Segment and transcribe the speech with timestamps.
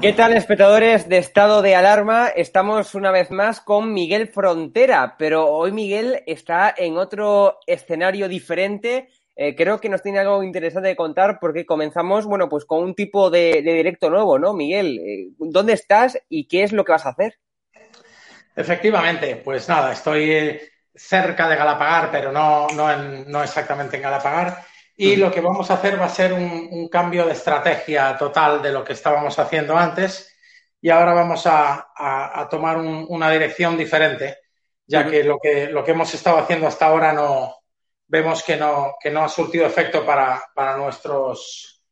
[0.00, 2.28] ¿Qué tal, espectadores de Estado de Alarma?
[2.28, 9.10] Estamos una vez más con Miguel Frontera, pero hoy Miguel está en otro escenario diferente.
[9.36, 12.94] Eh, creo que nos tiene algo interesante de contar porque comenzamos, bueno, pues con un
[12.94, 14.98] tipo de, directo nuevo, ¿no, Miguel?
[15.00, 17.38] Eh, ¿Dónde estás y qué es lo que vas a hacer?
[18.56, 20.60] Efectivamente, pues nada, estoy
[20.94, 24.64] cerca de Galapagar, pero no, no, exactamente en Galapagar.
[25.02, 28.70] Y lo que vamos a hacer va a ser un, cambio de estrategia total de
[28.70, 30.36] lo que estábamos haciendo antes.
[30.78, 34.36] Y ahora vamos a, tomar una dirección diferente,
[34.86, 37.62] ya que, lo que lo que hemos estado haciendo hasta ahora no
[38.08, 41.82] vemos que no, que no ha surtido efecto para, para nuestros,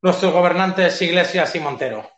[0.00, 2.13] nuestros gobernantes Iglesias y Montero.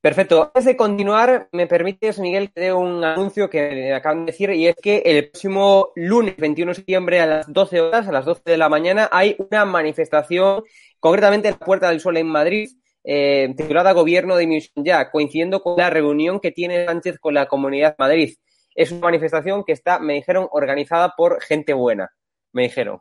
[0.00, 0.44] Perfecto.
[0.44, 4.48] Antes de continuar, me permites, Miguel, que dé un anuncio que me acaban de decir,
[4.50, 8.24] y es que el próximo lunes 21 de septiembre a las 12 horas, a las
[8.24, 10.62] 12 de la mañana, hay una manifestación,
[11.00, 12.70] concretamente en la Puerta del Sol en Madrid,
[13.04, 17.46] eh, titulada Gobierno de Dimisión Ya, coincidiendo con la reunión que tiene Sánchez con la
[17.46, 18.34] Comunidad de Madrid.
[18.74, 22.10] Es una manifestación que está, me dijeron, organizada por gente buena,
[22.52, 23.00] me dijeron.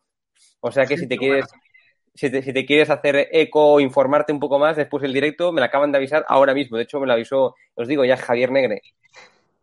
[0.59, 1.45] O sea que si te quieres
[2.19, 5.67] si te, quieres hacer eco o informarte un poco más después del directo, me la
[5.67, 6.75] acaban de avisar ahora mismo.
[6.75, 8.81] De hecho, me lo avisó, os digo, ya Javier Negre.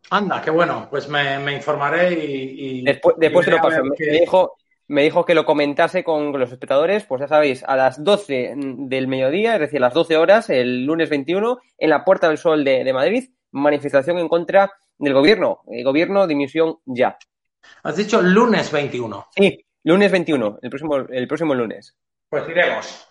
[0.09, 0.87] Anda, qué bueno.
[0.89, 3.83] Pues me, informaré y, Después, después te lo paso.
[3.83, 4.55] Me, dijo,
[4.87, 9.07] me dijo que lo comentase con los espectadores, pues ya sabéis, a las 12 del
[9.07, 12.63] mediodía, es decir, a las 12 horas, el lunes 21, en la Puerta del Sol
[12.63, 15.61] de, Madrid, manifestación en contra del gobierno.
[15.67, 17.19] El gobierno, dimisión ya.
[17.83, 19.27] Has dicho lunes 21.
[19.35, 21.95] Sí, lunes 21, el próximo, el próximo lunes.
[22.29, 23.07] Pues iremos.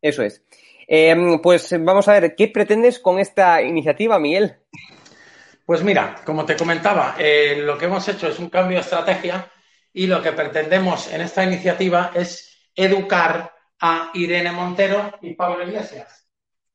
[0.00, 0.42] Eso es.
[0.86, 4.56] Em, pues vamos a ver, ¿qué pretendes con esta iniciativa, Miguel?
[5.64, 9.50] Pues mira, como te comentaba, eh, lo que hemos hecho es un cambio de estrategia
[9.92, 16.28] y lo que pretendemos en esta iniciativa es educar a Irene Montero y Pablo Iglesias.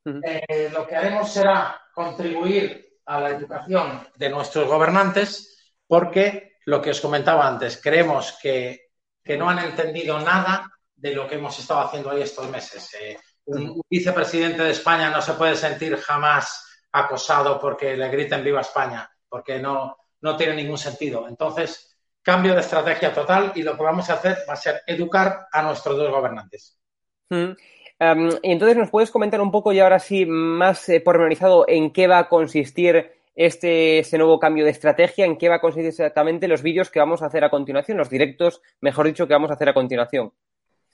[0.06, 6.92] Eh, lo que haremos será contribuir a la educación de nuestros gobernantes porque, lo que
[6.92, 8.90] os comentaba antes, creemos que,
[9.24, 10.66] que no han entendido nada
[11.00, 12.94] de lo que hemos estado haciendo hoy estos meses.
[13.00, 18.62] Eh, un, vicepresidente de España no se puede sentir jamás acosado porque le griten viva
[18.62, 21.28] España, porque no, no tiene ningún sentido.
[21.28, 25.48] Entonces, cambio de estrategia total y lo que vamos a hacer va a ser educar
[25.52, 26.78] a nuestros dos gobernantes.
[27.30, 27.52] Mm.
[28.44, 32.08] Y entonces, ¿nos puedes comentar un poco y ahora sí más eh, pormenorizado en qué
[32.08, 35.26] va a consistir este, este, nuevo cambio de estrategia?
[35.26, 38.10] ¿En qué va a consistir exactamente los vídeos que vamos a hacer a continuación, los
[38.10, 40.32] directos, mejor dicho, que vamos a hacer a continuación?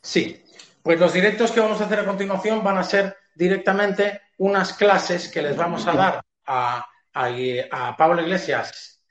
[0.06, 0.40] Sí,
[0.84, 5.28] pues los directos que vamos a hacer a continuación van a ser directamente unas clases
[5.28, 9.02] que les vamos a dar a, Pablo Iglesias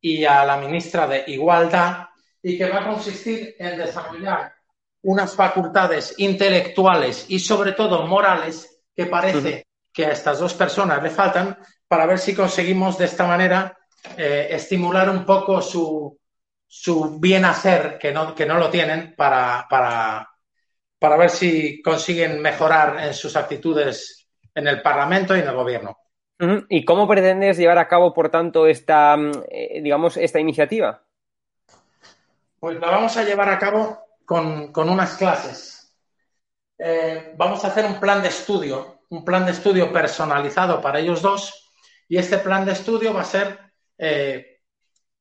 [0.00, 2.06] y a la ministra de Igualdad
[2.40, 4.54] y que va a consistir en desarrollar
[5.02, 11.10] unas facultades intelectuales y sobre todo morales que parece que a estas dos personas le
[11.10, 13.76] faltan para ver si conseguimos de esta manera
[14.16, 16.17] eh, estimular un poco su,
[16.68, 20.30] su bien hacer, que no, que no lo tienen, para, para,
[20.98, 25.96] para ver si consiguen mejorar en sus actitudes en el Parlamento y en el Gobierno.
[26.68, 31.02] ¿Y cómo pretendes llevar a cabo, por tanto, esta, mm, eh, digamos, esta iniciativa?
[32.60, 35.96] Pues la vamos a llevar a cabo con, unas clases.
[36.78, 41.22] Eh, vamos a hacer un plan de estudio, un plan de estudio personalizado para ellos
[41.22, 41.72] dos,
[42.08, 43.58] y este plan de estudio va a ser
[43.96, 44.60] eh,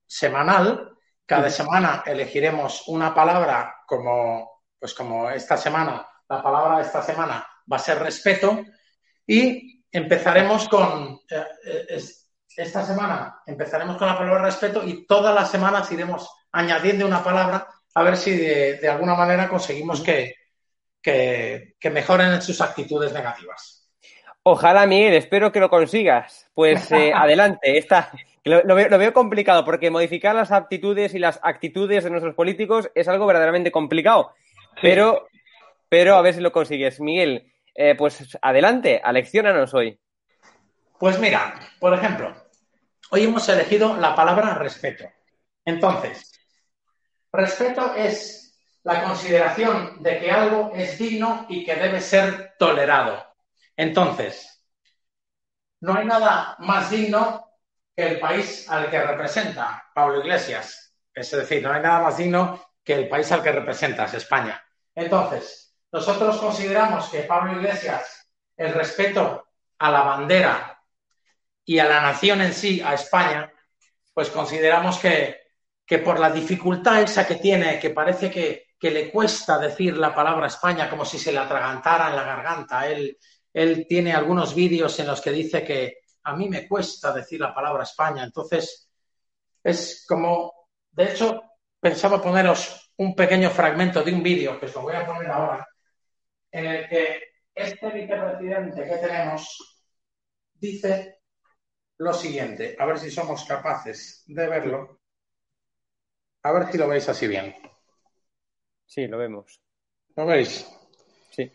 [0.05, 0.96] semanal
[1.27, 7.45] cada semana elegiremos una palabra como, pues como esta semana, la palabra de esta semana
[7.71, 8.63] va a ser respeto
[9.27, 11.99] y empezaremos con, eh,
[12.55, 17.67] esta semana empezaremos con la palabra respeto y todas las semanas iremos añadiendo una palabra
[17.93, 20.33] a ver si de, alguna manera conseguimos que,
[21.01, 23.91] que, mejoren sus actitudes negativas.
[24.43, 26.49] Ojalá, Miguel, espero que lo consigas.
[26.53, 28.11] Pues eh, adelante, esta,
[28.47, 33.25] lo, veo, complicado porque modificar las aptitudes y las actitudes de nuestros políticos es algo
[33.25, 34.33] verdaderamente complicado.
[34.81, 35.27] Pero,
[35.89, 36.99] pero a ver si lo consigues.
[36.99, 39.99] Miguel, eh, pues adelante, aleccionanos hoy.
[40.99, 42.35] Pues mira, por ejemplo,
[43.11, 45.05] hoy hemos elegido la palabra respeto.
[45.65, 46.31] Entonces,
[47.31, 53.23] respeto es la consideración de que algo es digno y que debe ser tolerado.
[53.75, 54.65] Entonces,
[55.81, 57.46] no hay nada más digno
[57.97, 60.93] el país al que representa Pablo Iglesias.
[61.13, 64.63] Es decir, no hay nada más digno que el país al que representas, España.
[64.93, 69.47] Entonces, nosotros consideramos que Pablo Iglesias, el respeto
[69.79, 70.79] a la bandera
[71.65, 73.51] y a la nación en sí, a España,
[74.13, 79.97] pues consideramos que, por la dificultad esa que tiene, que parece que, le cuesta decir
[79.97, 83.17] la palabra España como si se le atragantara en la garganta, él,
[83.51, 85.97] él tiene algunos vídeos en los que dice que
[86.27, 88.25] a mí me cuesta decir la palabra España.
[88.25, 88.91] Entonces,
[89.63, 91.41] es como, de hecho,
[91.79, 95.65] pensaba poneros un pequeño fragmento de un vídeo, que os lo voy a poner ahora,
[96.51, 97.21] en el que
[97.55, 99.85] este vicepresidente que tenemos
[100.53, 101.21] dice
[101.99, 104.99] lo siguiente, a ver si somos capaces de verlo,
[106.43, 107.55] a ver si lo veis así bien.
[108.85, 109.61] Sí, lo vemos.
[110.15, 110.67] ¿Lo veis?
[111.31, 111.49] Sí.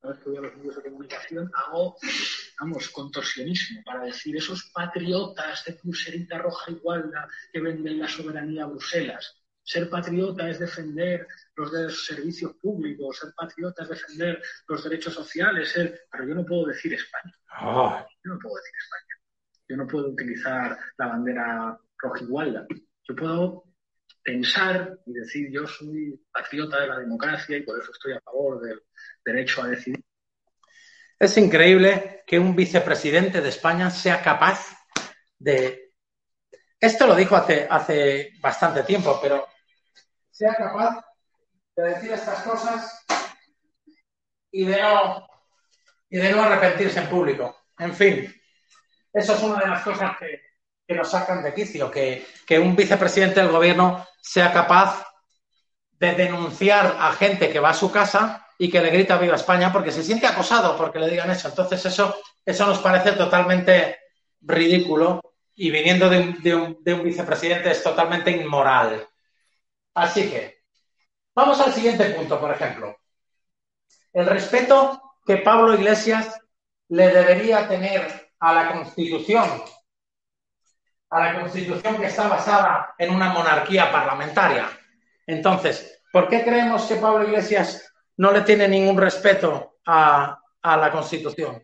[0.00, 1.96] Cada vez que voy a los medios de comunicación hago,
[2.60, 8.68] vamos, contorsionismo para decir esos patriotas de pulserita roja igualda que venden la soberanía a
[8.68, 9.42] Bruselas.
[9.62, 11.26] Ser patriota es defender
[11.56, 15.74] los servicios públicos, ser patriota es defender los derechos sociales,
[16.10, 17.34] pero yo no puedo decir España.
[17.50, 18.06] Ah.
[18.24, 19.06] Yo no puedo decir España.
[19.68, 22.66] Yo no puedo utilizar la bandera roja igualda.
[23.08, 23.64] Yo puedo
[24.22, 28.60] pensar y decir yo soy patriota de la democracia y por eso estoy a favor
[28.60, 28.80] del
[29.24, 30.05] derecho a decidir.
[31.18, 34.76] Es increíble que un vicepresidente de España sea capaz
[35.38, 35.92] de...
[36.78, 39.46] Esto lo dijo hace, hace bastante tiempo, pero
[40.30, 41.02] sea capaz
[41.74, 43.06] de decir estas cosas
[44.50, 45.26] y de no,
[46.10, 47.56] y de no arrepentirse en público.
[47.78, 48.34] En fin,
[49.12, 50.42] eso es una de las cosas que,
[50.94, 55.05] nos sacan de quicio, que, que un vicepresidente del gobierno sea capaz
[55.98, 59.72] de denunciar a gente que va a su casa y que le grita viva España
[59.72, 61.48] porque se siente acosado porque le digan eso.
[61.48, 63.98] Entonces eso, eso nos parece totalmente
[64.40, 65.20] ridículo
[65.54, 69.06] y viniendo de un, de un, de un vicepresidente es totalmente inmoral.
[69.94, 70.62] Así que,
[71.34, 72.96] vamos al siguiente punto, por ejemplo.
[74.12, 76.38] El respeto que Pablo Iglesias
[76.88, 79.62] le debería tener a la Constitución,
[81.10, 84.68] a la Constitución que está basada en una monarquía parlamentaria.
[85.26, 90.90] Entonces, ¿por qué creemos que Pablo Iglesias no le tiene ningún respeto a, a la
[90.90, 91.62] Constitución?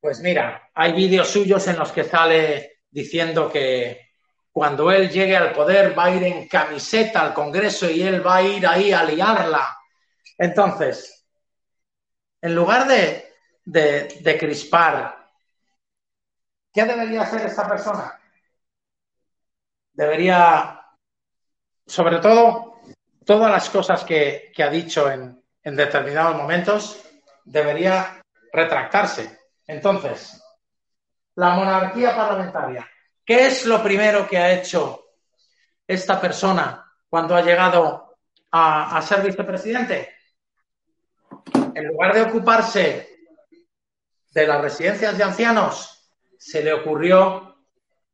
[0.00, 4.12] Pues mira, hay vídeos suyos en los que sale diciendo que,
[4.52, 8.36] cuando él llegue al poder va a ir en camiseta al Congreso y él va
[8.36, 9.78] a ir ahí a liarla.
[10.36, 11.26] Entonces,
[12.42, 13.32] en lugar de,
[13.64, 15.30] de, crispar,
[16.72, 18.20] ¿qué debería hacer esta persona?
[19.94, 20.81] Debería,
[21.86, 22.80] sobre todo,
[23.24, 27.02] todas las cosas que, ha dicho en, determinados momentos,
[27.44, 29.38] debería retractarse.
[29.66, 30.42] Entonces,
[31.34, 32.86] la monarquía parlamentaria
[33.24, 35.04] ¿Qué es lo primero que ha hecho
[35.86, 38.16] esta persona cuando ha llegado
[38.50, 40.16] a, ser vicepresidente?
[41.74, 43.08] En lugar de ocuparse
[44.30, 47.56] de las residencias de ancianos, se le ocurrió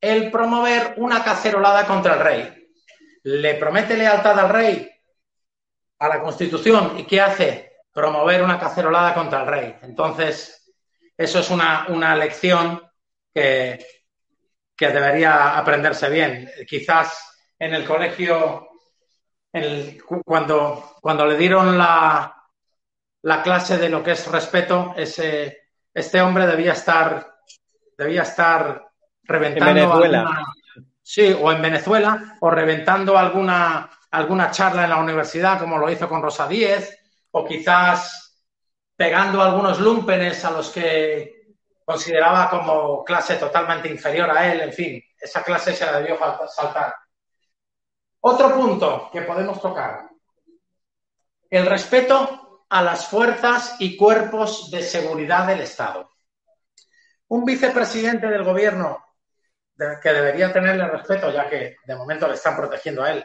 [0.00, 2.57] el promover una cacerolada contra el rey.
[3.24, 4.90] Le promete lealtad al rey,
[5.98, 7.78] a la Constitución, ¿y qué hace?
[7.92, 9.76] Promover una cacerolada contra el rey.
[9.82, 10.72] Entonces,
[11.16, 12.80] eso es una, una lección
[13.34, 13.84] que,
[14.76, 16.48] que debería aprenderse bien.
[16.66, 18.68] Quizás en el colegio,
[20.24, 22.32] cuando, cuando le dieron la,
[23.22, 27.38] la clase de lo que es respeto, ese, este hombre debía estar,
[27.96, 28.88] debía estar
[29.24, 29.70] reventando.
[29.70, 30.44] En Venezuela.
[31.08, 36.06] Sí, o en Venezuela, o reventando alguna, alguna charla en la universidad, como lo hizo
[36.06, 36.98] con Rosa Díez,
[37.30, 38.44] o quizás
[38.94, 45.02] pegando algunos lumpenes a los que consideraba como clase totalmente inferior a él, en fin,
[45.18, 46.94] esa clase se la debió saltar.
[48.20, 50.10] Otro punto que podemos tocar,
[51.48, 56.10] el respeto a las fuerzas y cuerpos de seguridad del Estado.
[57.28, 59.07] Un vicepresidente del gobierno
[60.02, 63.24] que debería tenerle respeto, ya que de momento le están protegiendo a él,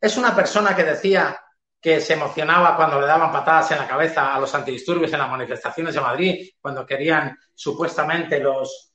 [0.00, 1.38] es una persona que decía
[1.80, 5.30] que se emocionaba cuando le daban patadas en la cabeza a los antidisturbios en las
[5.30, 8.92] manifestaciones de Madrid, cuando querían supuestamente los,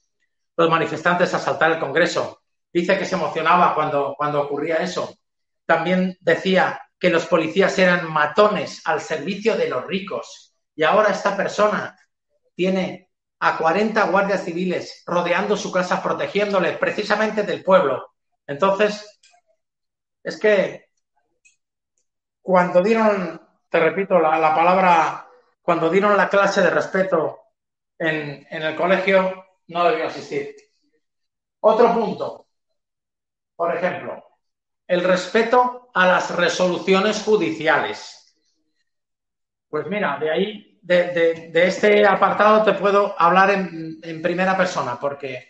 [0.55, 2.41] los manifestantes asaltar el Congreso.
[2.71, 5.17] Dice que se emocionaba cuando, cuando ocurría eso.
[5.65, 10.55] También decía que los policías eran matones al servicio de los ricos.
[10.75, 11.97] Y ahora esta persona
[12.55, 13.06] tiene
[13.39, 18.13] a 40 guardias civiles rodeando su casa, protegiéndole precisamente del pueblo.
[18.45, 19.19] Entonces,
[20.23, 20.89] es que
[22.41, 25.27] cuando dieron, te repito, la, palabra,
[25.61, 27.39] cuando dieron la clase de respeto
[27.97, 30.55] en, en el colegio, no debió asistir.
[31.59, 32.47] Otro punto,
[33.55, 34.23] por ejemplo,
[34.87, 38.35] el respeto a las resoluciones judiciales.
[39.69, 45.47] Pues mira, de ahí, de, este apartado te puedo hablar en, primera persona, porque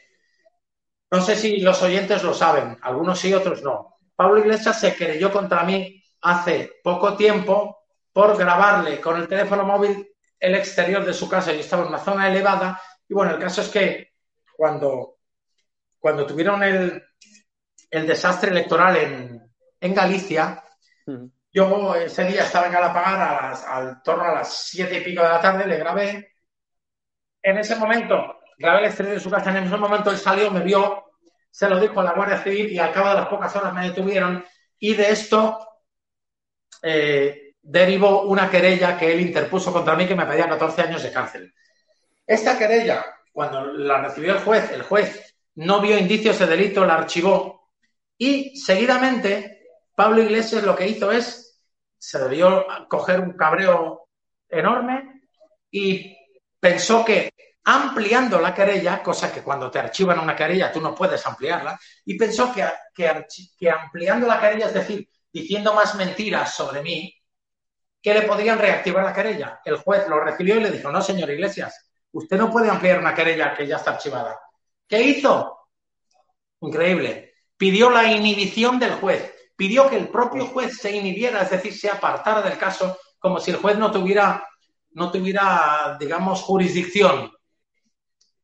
[1.11, 3.97] no sé si los oyentes lo saben, algunos sí, otros no.
[4.15, 10.09] Pablo Iglesias se creyó contra mí hace poco tiempo por grabarle con el teléfono móvil
[10.39, 12.81] el exterior de su casa y estaba en una zona elevada.
[13.07, 14.13] Y bueno, el caso es que
[14.55, 15.17] cuando,
[15.99, 17.03] cuando tuvieron el,
[17.91, 20.63] el desastre electoral en, en Galicia,
[21.57, 25.23] yo ese día estaba en Galapagar a las, al torno a las siete y pico
[25.23, 26.35] de la tarde, le grabé.
[27.41, 30.59] En ese momento, grabé el exterior de su casa, en ese momento él salió, me
[30.59, 31.05] vio,
[31.49, 33.89] se lo dijo a la Guardia Civil y al cabo de las pocas horas me
[33.89, 34.45] detuvieron
[34.77, 35.57] y de esto
[36.83, 41.11] eh, derivó una querella que él interpuso contra mí que me pedía 14 años de
[41.11, 41.51] cárcel.
[42.27, 46.97] Esta querella, cuando la recibió el juez, el juez no vio indicios de delito, la
[46.97, 47.71] archivó
[48.15, 49.57] y seguidamente
[49.95, 51.46] Pablo Iglesias lo que hizo es,
[51.97, 54.09] se debió coger un cabreo
[54.49, 55.21] enorme
[55.71, 56.15] y
[56.59, 57.31] pensó que
[57.69, 62.17] ampliando la querella, cosa que cuando te archivan una querella tú no puedes ampliarla, y
[62.17, 67.13] pensó que, que, ampliando la querella, es decir, diciendo más mentiras sobre mí,
[68.01, 69.59] que le podían reactivar la querella.
[69.65, 73.13] El juez lo recibió y le dijo, no, señor Iglesias, usted no puede ampliar una
[73.13, 74.39] querella que ya está archivada.
[74.87, 75.67] ¿Qué hizo?
[76.61, 77.33] Increíble.
[77.57, 79.33] Pidió la inhibición del juez.
[79.57, 83.51] Pidió que el propio juez se inhibiera, es decir, se apartara del caso, como si
[83.51, 84.47] el juez no tuviera,
[84.91, 87.31] no tuviera digamos, jurisdicción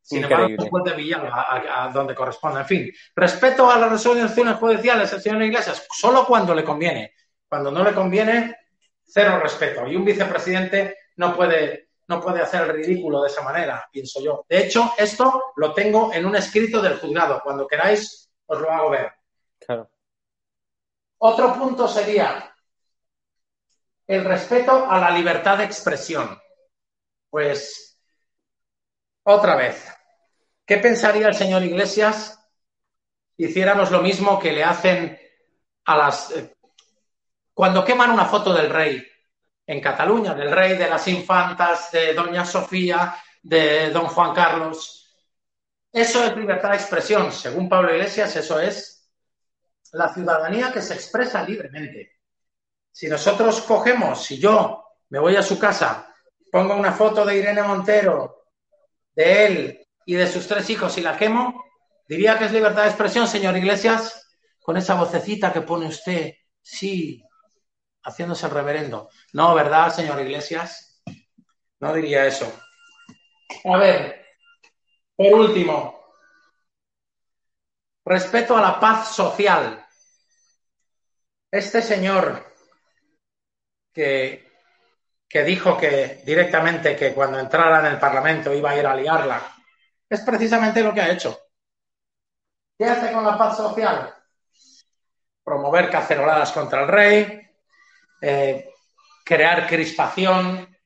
[0.03, 2.60] sin embargo, después de Villar, a, donde corresponde.
[2.60, 7.13] En fin, respeto a las resoluciones judiciales, señor Iglesias, solo cuando le conviene.
[7.48, 8.58] Cuando no le conviene,
[9.05, 9.88] cero respeto.
[9.88, 14.46] Y un vicepresidente no puede, no puede hacer el ridículo de esa manera, pienso yo.
[14.50, 17.39] De hecho, esto lo tengo en un escrito del juzgado.
[17.41, 19.10] Cuando queráis, os lo hago ver.
[21.25, 22.53] Otro punto sería
[24.06, 26.38] el respeto a la libertad de expresión.
[27.30, 27.98] Pues
[29.24, 29.88] otra vez,
[30.65, 32.46] ¿qué pensaría el señor Iglesias
[33.38, 35.18] si hiciéramos lo mismo que le hacen
[35.86, 36.32] a las...
[36.32, 36.58] Eh,
[37.53, 39.01] cuando queman una foto del rey
[39.65, 45.15] en Cataluña, del rey, de las infantas, de doña Sofía, de don Juan Carlos.
[45.89, 47.32] Eso es libertad de expresión.
[47.32, 48.93] Según Pablo Iglesias, eso es
[49.94, 52.20] la ciudadanía que se expresa libremente.
[52.92, 56.14] Si nosotros cogemos, si yo me voy a su casa,
[56.52, 58.46] pongo una foto de Irene Montero
[59.16, 61.64] de él y de sus tres hijos y la quemo,
[62.08, 64.28] diría que es libertad de expresión, señor Iglesias,
[64.60, 67.24] con esa vocecita que pone usted, sí,
[68.04, 69.10] haciéndose el reverendo.
[69.34, 71.04] No, ¿verdad, señor Iglesias?
[71.80, 72.52] No diría eso.
[73.66, 74.26] A ver,
[75.16, 76.04] por último,
[78.06, 79.83] respeto a la paz social.
[81.54, 82.52] Este señor
[83.94, 84.52] que
[85.30, 89.42] que dijo que directamente que cuando entrara en el Parlamento iba a ir a liarla,
[90.08, 91.40] es precisamente lo que ha hecho.
[92.78, 94.14] ¿Qué hace con la paz social?
[95.44, 97.50] Promover caceroladas contra el rey,
[98.22, 98.70] eh,
[99.26, 100.78] crear crispación,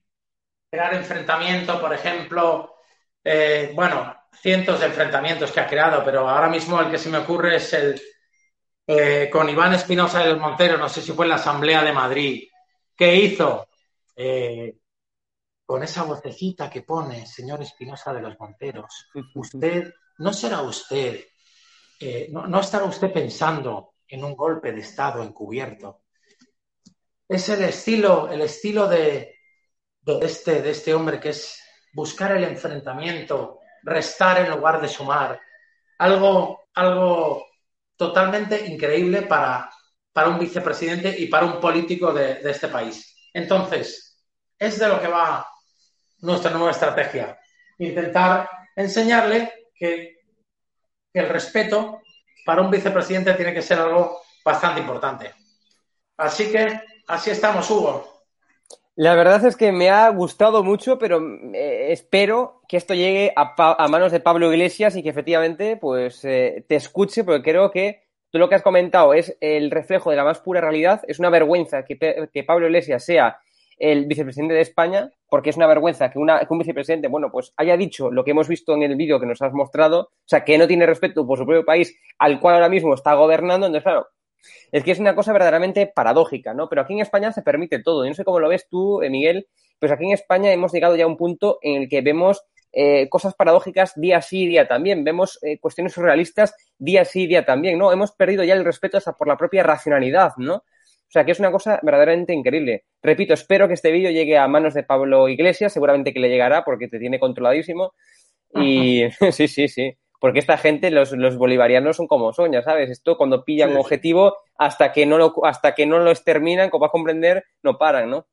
[0.70, 2.76] crear enfrentamiento, por ejemplo,
[3.22, 7.18] eh, bueno, cientos de enfrentamientos que ha creado, pero ahora mismo el que se me
[7.18, 8.02] ocurre es el
[8.90, 12.48] eh, con Iván Espinosa del Montero, no sé si fue en la Asamblea de Madrid.
[12.96, 13.68] ¿Qué hizo?
[14.16, 14.78] Eh,
[15.66, 21.26] con esa vocecita que pone, señor Espinosa de los Monteros, usted, no será usted,
[22.00, 26.04] eh, no, estará usted pensando en un golpe de Estado encubierto.
[27.28, 29.36] Es el estilo, el estilo de,
[30.22, 35.42] este, de este hombre que es buscar el enfrentamiento, restar en lugar de sumar.
[35.98, 37.47] Algo, algo
[37.98, 39.70] totalmente increíble para,
[40.14, 43.30] para un vicepresidente y para un político de este país.
[43.34, 44.08] Entonces,
[44.58, 45.48] es de lo que va
[46.20, 47.40] nuestra nueva estrategia.
[47.80, 50.16] Intentar enseñarle que,
[51.14, 52.02] el respeto
[52.46, 55.34] para un vicepresidente tiene que ser algo bastante importante.
[56.16, 58.17] Así que así estamos, Hugo.
[59.00, 61.22] La verdad es que me ha gustado mucho, pero
[61.54, 66.66] eh, espero que esto llegue a, manos de Pablo Iglesias y que efectivamente pues eh,
[66.68, 68.02] te escuche, porque creo que
[68.32, 71.04] tú lo que has comentado es el reflejo de la más pura realidad.
[71.08, 73.38] Es una vergüenza que, Pablo Iglesias sea
[73.78, 78.10] el vicepresidente de España, porque es una vergüenza que, un vicepresidente, bueno, pues haya dicho
[78.10, 80.68] lo que hemos visto en el vídeo que nos has mostrado, o sea, que no
[80.68, 84.08] tiene respeto por su propio país, al cual ahora mismo está gobernando, entonces, claro,
[84.72, 86.70] es que es una cosa verdaderamente paradójica, ¿no?
[86.70, 88.04] Pero aquí en España se permite todo.
[88.04, 89.48] Yo no sé cómo lo ves tú, eh, Miguel,
[89.80, 93.08] pues aquí en España hemos llegado ya a un punto en el que vemos eh,
[93.10, 95.04] cosas paradójicas día sí, día también.
[95.04, 97.92] Vemos eh, cuestiones surrealistas día sí, día también, ¿no?
[97.92, 100.56] Hemos perdido ya el respeto hasta por la propia racionalidad, ¿no?
[100.56, 102.84] O sea, que es una cosa verdaderamente increíble.
[103.02, 106.66] Repito, espero que este vídeo llegue a manos de Pablo Iglesias, seguramente que le llegará
[106.66, 107.94] porque te tiene controladísimo.
[108.54, 109.98] Y sí, sí, sí.
[110.20, 112.90] Porque esta gente, los, los bolivarianos son como son, ya sabes.
[112.90, 116.82] Esto cuando pillan un objetivo, hasta que no lo, hasta que no lo exterminan, como
[116.82, 118.28] vas a comprender, no paran, ¿no?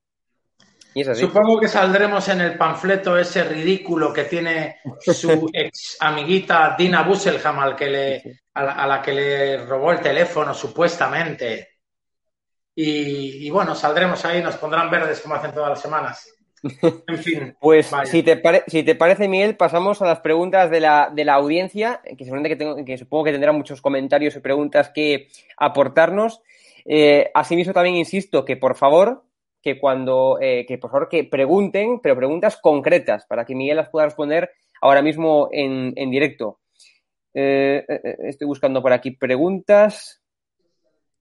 [1.15, 7.59] Supongo que saldremos en el panfleto ese ridículo que tiene su ex amiguita Dina Busselham
[7.59, 11.69] al que le, a, la, que le robó el teléfono, supuestamente.
[12.77, 16.34] Y, bueno, saldremos ahí, nos pondrán verdes como hacen todas las semanas.
[17.07, 17.57] En fin.
[17.61, 21.35] pues si te, si te parece, Miguel, pasamos a las preguntas de la, de la
[21.35, 26.43] audiencia, que, que, tengo, que supongo que tendrán muchos comentarios y preguntas que aportarnos.
[26.85, 29.25] Eh, asimismo, también insisto que por favor,
[29.63, 33.89] que cuando, eh, que por favor que pregunten, pero preguntas concretas para que Miguel las
[33.89, 36.61] pueda responder ahora mismo en, en directo.
[37.33, 37.85] Eh,
[38.25, 40.24] estoy buscando por aquí preguntas.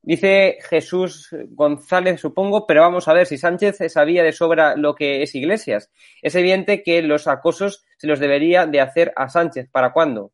[0.05, 5.23] Dice Jesús González, supongo, pero vamos a ver si Sánchez sabía de sobra lo que
[5.23, 5.89] es Iglesias.
[6.21, 9.69] Es evidente que los acosos se los debería de hacer a Sánchez.
[9.71, 10.33] ¿Para cuándo?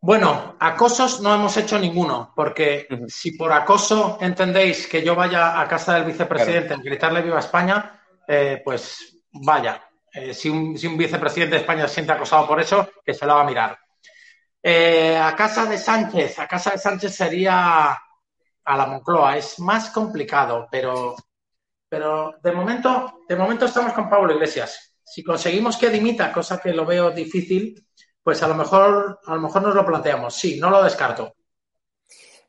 [0.00, 5.66] Bueno, acosos no hemos hecho ninguno, porque si por acoso entendéis que yo vaya a
[5.66, 9.82] casa del vicepresidente a gritarle viva España, eh, pues vaya.
[10.12, 13.40] Eh, si, un, vicepresidente de España se siente acosado por eso, que se lo va
[13.40, 13.78] a mirar.
[14.70, 19.38] Eh, a casa de Sánchez, a casa de Sánchez sería a la Moncloa.
[19.38, 21.16] Es más complicado, pero,
[21.88, 24.94] pero de momento, de momento estamos con Pablo Iglesias.
[25.02, 27.82] Si conseguimos que dimita, cosa que lo veo difícil,
[28.22, 30.34] pues a lo mejor, a lo mejor nos lo planteamos.
[30.34, 31.32] Sí, no lo descarto.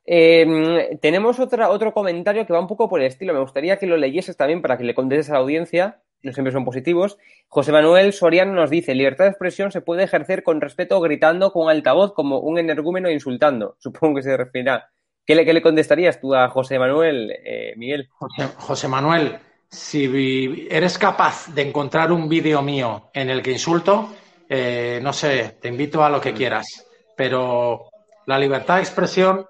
[0.03, 3.33] Em, tenemos otra, otro comentario que va un poco por el estilo.
[3.33, 6.03] Me gustaría que lo leyeses también para que le contestes a la audiencia.
[6.21, 7.17] No siempre son positivos.
[7.47, 11.69] José Manuel Soriano nos dice: libertad de expresión se puede ejercer con respeto gritando con
[11.69, 13.75] altavoz como un energúmeno insultando.
[13.79, 14.89] Supongo que se referirá.
[15.25, 18.09] ¿Qué le, le contestarías tú a José Manuel, eh, Miguel?
[18.57, 19.37] José Manuel,
[19.69, 24.09] si eres capaz de encontrar un vídeo mío en el que insulto,
[24.49, 27.89] eh, no sé, te invito a lo que quieras, pero
[28.25, 29.45] la libertad de expresión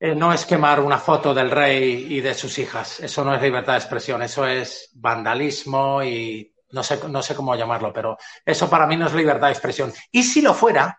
[0.00, 3.00] eh, no es quemar una foto del rey y de sus hijas.
[3.00, 7.54] Eso no es libertad de expresión, eso es vandalismo y no sé, no sé cómo
[7.56, 9.92] llamarlo, pero eso para mí no es libertad de expresión.
[10.12, 10.98] Y si lo fuera,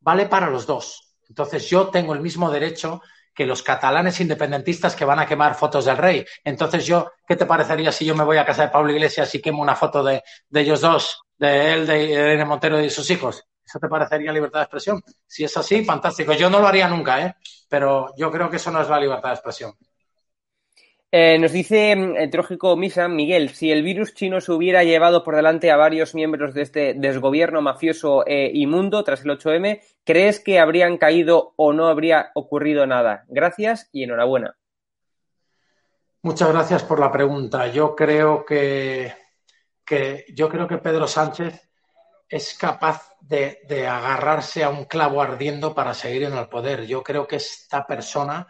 [0.00, 1.16] vale para los dos.
[1.28, 3.00] Entonces yo tengo el mismo derecho
[3.34, 6.24] que los catalanes independentistas que van a quemar fotos del rey.
[6.44, 9.40] Entonces yo, ¿qué te parecería si yo me voy a casa de Pablo Iglesias y
[9.40, 13.10] quemo una foto de, de ellos dos de él, de Irene Montero y de sus
[13.10, 13.44] hijos.
[13.74, 15.02] ¿Eso te parecería libertad de expresión?
[15.26, 16.32] Si es así, fantástico.
[16.32, 17.34] Yo no lo haría nunca, ¿eh?
[17.68, 19.72] pero yo creo que eso no es la libertad de expresión.
[21.10, 25.24] Eh, nos dice mm, el trógico Misa, Miguel, si el virus chino se hubiera llevado
[25.24, 30.38] por delante a varios miembros de este desgobierno mafioso e inmundo tras el 8M, ¿crees
[30.38, 33.24] que habrían caído o no habría ocurrido nada?
[33.26, 34.56] Gracias y enhorabuena.
[36.22, 37.66] Muchas gracias por la pregunta.
[37.66, 39.12] Yo creo que
[39.84, 41.73] que yo creo que Pedro Sánchez
[42.28, 46.86] es capaz de, agarrarse a un clavo ardiendo para seguir en el poder.
[46.86, 48.46] Yo creo que esta persona,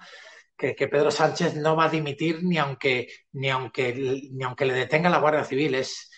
[0.57, 3.95] que, Pedro Sánchez no va a dimitir ni aunque, ni aunque,
[4.33, 5.75] ni aunque le detenga la Guardia Civil.
[5.75, 6.11] Es,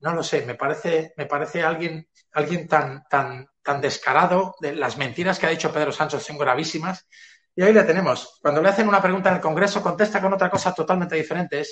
[0.00, 4.54] no lo sé, me parece, me parece alguien, alguien tan, tan, tan descarado.
[4.60, 7.06] De, las mentiras que ha dicho Pedro Sánchez son gravísimas.
[7.54, 8.38] Y ahí le tenemos.
[8.40, 11.62] Cuando le hacen una pregunta en el Congreso, contesta con otra cosa totalmente diferente.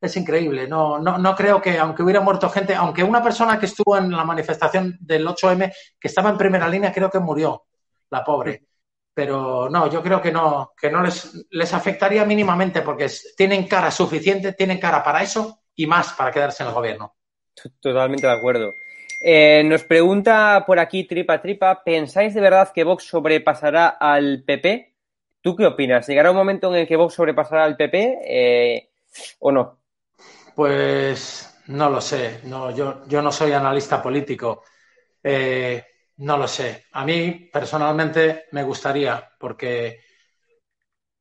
[0.00, 0.66] Es increíble.
[0.66, 4.10] No, no, no creo que, aunque hubiera muerto gente, aunque una persona que estuvo en
[4.10, 7.64] la manifestación del 8M, que estaba en primera línea, creo que murió,
[8.10, 8.64] la pobre.
[9.12, 13.90] Pero no, yo creo que no, que no les, les afectaría mínimamente porque tienen cara
[13.90, 17.16] suficiente, tienen cara para eso y más para quedarse en el gobierno.
[17.80, 18.74] Totalmente de acuerdo.
[19.22, 24.94] Eh, nos pregunta por aquí Tripa Tripa, ¿pensáis de verdad que Vox sobrepasará al PP?
[25.42, 26.06] ¿Tú qué opinas?
[26.06, 28.90] ¿Llegará un momento en el que Vox sobrepasará al PP eh,
[29.40, 29.79] o no?
[30.54, 32.40] Pues no lo sé.
[32.44, 34.64] No, yo, yo no soy analista político.
[35.22, 35.84] Eh,
[36.18, 36.86] no lo sé.
[36.92, 40.00] A mí personalmente me gustaría, porque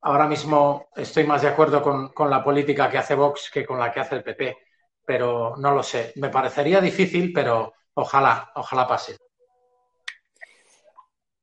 [0.01, 3.91] ahora mismo estoy más de acuerdo con, la política que hace Vox que con la
[3.91, 4.57] que hace el PP.
[5.05, 6.13] Pero no lo sé.
[6.17, 9.17] Me parecería difícil, pero ojalá, ojalá pase.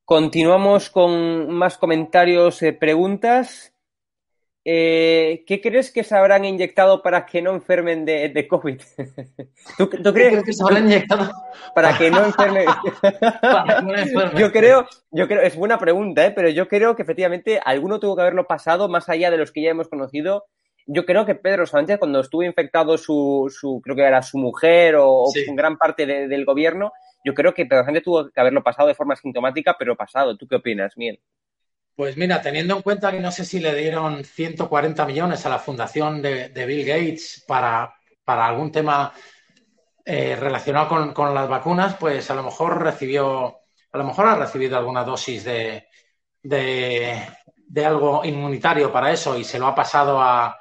[0.04, 3.75] Continuamos con más comentarios, y preguntas.
[4.68, 8.80] Eh, ¿Qué crees que se habrán inyectado para que no enfermen de, COVID?
[9.78, 11.30] ¿Tú, crees que se habrán inyectado?
[11.72, 12.66] Para que no enfermen.
[14.36, 16.32] yo creo, yo creo, es buena pregunta, ¿eh?
[16.32, 19.62] pero yo creo que efectivamente alguno tuvo que haberlo pasado más allá de los que
[19.62, 20.46] ya hemos conocido.
[20.88, 24.96] Yo creo que Pedro Sánchez, cuando estuvo infectado su, su creo que era su mujer
[24.98, 26.90] o, gran parte del gobierno,
[27.24, 30.36] yo creo que Pedro Sánchez tuvo que haberlo pasado de forma sintomática, pero pasado.
[30.36, 31.20] ¿Tú qué opinas, Miel?
[31.96, 35.58] Pues mira, teniendo en cuenta que no sé si le dieron 140 millones a la
[35.58, 37.94] fundación de, Bill Gates para,
[38.26, 39.14] algún tema
[40.04, 43.60] eh, relacionado con, las vacunas, pues a lo mejor recibió,
[43.92, 45.88] a lo mejor ha recibido alguna dosis de,
[46.42, 50.54] de, algo inmunitario para eso y se lo ha pasado a,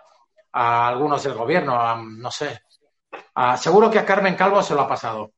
[0.54, 2.62] a algunos del gobierno, a, no sé.
[3.58, 5.34] seguro que a Carmen Calvo se lo ha pasado.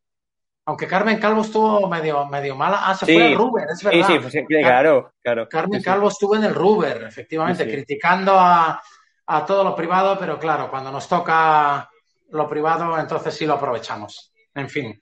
[0.67, 2.82] Aunque Carmen Calvo estuvo medio, medio mala.
[2.82, 4.06] Ah, se fue al Ruber, es verdad.
[4.06, 5.47] Sí, sí, claro, claro.
[5.47, 8.82] Carmen Calvo estuvo en el Ruber, efectivamente, criticando a,
[9.27, 11.89] a todo lo privado, pero claro, cuando nos toca
[12.32, 14.34] lo privado, entonces sí lo aprovechamos.
[14.53, 15.01] En fin.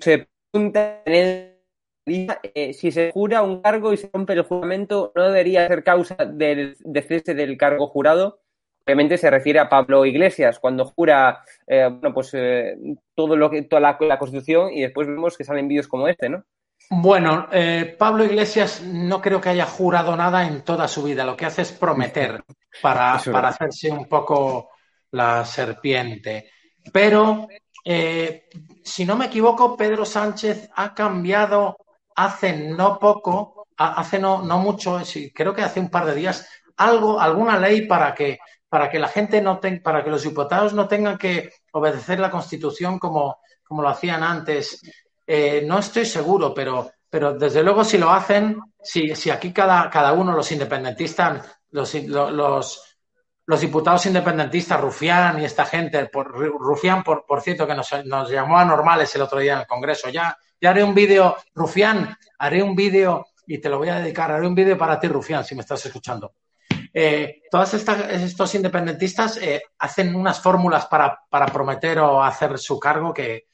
[0.00, 5.66] Se pregunta eh, si se jura un cargo y se rompe el juramento, ¿no debería
[5.66, 8.42] ser causa del cese del cargo jurado?
[8.84, 12.76] Obviamente se refiere a Pablo Iglesias, cuando jura eh, bueno, pues, eh,
[13.14, 16.44] todo lo que, toda la, Constitución y después vemos que salen vídeos como este, ¿no?
[16.92, 17.46] Bueno,
[17.98, 21.24] Pablo Iglesias no creo que haya jurado nada en toda su vida.
[21.24, 22.42] Lo que hace es prometer
[22.82, 24.70] para, para hacerse un poco
[25.12, 26.50] la serpiente.
[26.92, 27.46] Pero,
[27.84, 31.76] si no me equivoco, Pedro Sánchez ha cambiado
[32.16, 35.00] hace no poco, hace no, no mucho,
[35.34, 38.38] creo que hace un par de días, algo, alguna ley para que,
[38.70, 42.30] para que la gente no tenga, para que los diputados no tengan que obedecer la
[42.30, 44.80] Constitución como, como lo hacían antes.
[45.26, 49.90] Eh, no estoy seguro, pero, pero desde luego si lo hacen, si, si aquí cada,
[49.90, 57.26] cada uno, los independentistas, los, los, diputados independentistas, Rufián y esta gente, por, Rufián, por,
[57.26, 60.38] por cierto, que nos, nos llamó a normales el otro día en el Congreso, ya,
[60.60, 64.46] ya haré un vídeo, Rufián, haré un vídeo y te lo voy a dedicar, haré
[64.46, 66.34] un vídeo para ti, Rufián, si me estás escuchando.
[66.92, 73.46] Eh, todos estos independentistas eh, hacen unas fórmulas para, prometer o hacer su cargo que,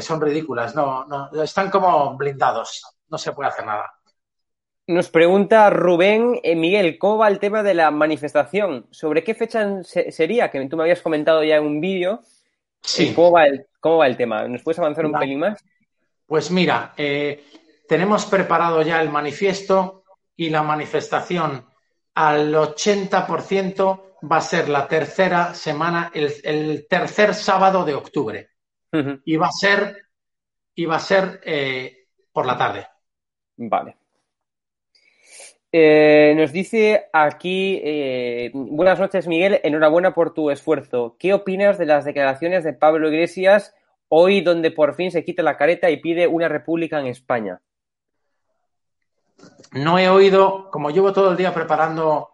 [0.00, 0.74] son ridículas.
[0.74, 2.82] No, no, están como blindados.
[3.08, 3.92] No se puede hacer nada.
[4.86, 8.86] Nos pregunta Rubén, eh, Miguel, ¿cómo va el tema de la manifestación?
[8.90, 10.50] ¿Sobre qué fecha sería?
[10.50, 12.20] Que tú me habías comentado ya en un vídeo.
[12.82, 13.14] Sí.
[13.14, 14.46] ¿Cómo va, el, ¿Cómo va el tema?
[14.46, 15.64] ¿Nos puedes avanzar un pelín más?
[16.26, 17.44] Pues mira, eh,
[17.88, 20.04] tenemos preparado ya el manifiesto
[20.36, 21.64] y la manifestación
[22.14, 28.50] al 80% va a ser la tercera semana, el, tercer sábado de octubre.
[29.24, 30.06] Y va a ser,
[30.74, 32.86] y va a ser eh, por la tarde.
[33.56, 33.96] Vale.
[35.72, 37.82] Eh, nos dice aquí,
[38.54, 41.16] buenas noches Miguel, enhorabuena por tu esfuerzo.
[41.18, 43.74] ¿Qué opinas de las declaraciones de Pablo Iglesias
[44.16, 47.60] Hoy donde por fin se quita la careta y pide una república en España.
[49.72, 52.30] No he oído, como llevo todo el día preparando,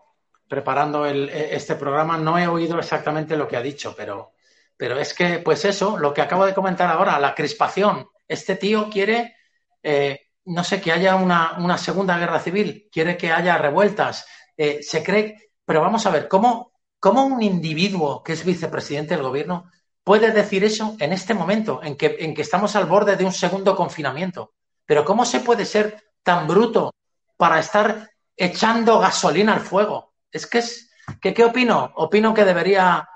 [0.48, 4.32] preparando este programa, no he oído exactamente lo que ha dicho, pero,
[4.76, 8.08] pero es que, pues eso, lo que acabo de comentar ahora, la crispación.
[8.26, 9.36] Este tío quiere,
[9.82, 15.02] eh, no sé, que haya una, segunda guerra civil, quiere que haya revueltas, eh, se
[15.02, 19.70] cree, pero vamos a ver, ¿cómo, ¿cómo un individuo que es vicepresidente del gobierno
[20.04, 23.32] puede decir eso en este momento, en que, en que estamos al borde de un
[23.32, 24.54] segundo confinamiento.
[24.84, 26.94] Pero ¿cómo se puede ser tan bruto
[27.36, 30.14] para estar echando gasolina al fuego?
[30.30, 31.92] Es que es, ¿qué opino?
[31.96, 33.08] Opino que debería,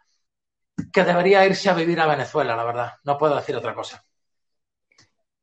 [0.93, 2.93] que debería irse a vivir a Venezuela, la verdad.
[3.05, 4.05] No puedo decir otra cosa.